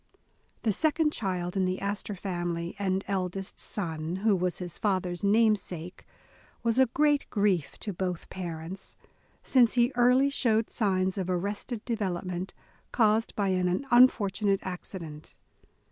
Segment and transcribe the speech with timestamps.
[0.63, 6.07] The second child in the Astor family, and eldest son, who was his father's namesake,
[6.63, 8.95] was a great grief to both parents,
[9.43, 12.55] since he early showed signs of arrested development,
[12.91, 15.35] caused by an unfortunate accident.